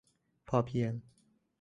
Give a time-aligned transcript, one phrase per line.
[0.47, 0.93] 'พอเพียง'